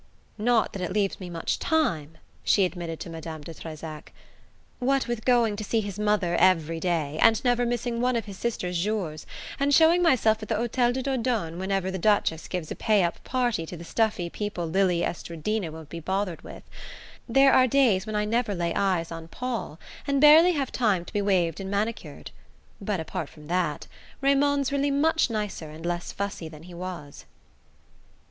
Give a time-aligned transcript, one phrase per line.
[0.39, 4.11] "Not that it leaves me much time," she admitted to Madame de Trezac;
[4.79, 8.39] "what with going to see his mother every day, and never missing one of his
[8.39, 9.27] sisters' jours,
[9.59, 13.23] and showing myself at the Hotel de Dordogne whenever the Duchess gives a pay up
[13.23, 16.63] party to the stuffy people Lili Estradina won't be bothered with,
[17.29, 21.13] there are days when I never lay eyes on Paul, and barely have time to
[21.13, 22.31] be waved and manicured;
[22.81, 23.85] but, apart from that,
[24.19, 27.25] Raymond's really much nicer and less fussy than he was."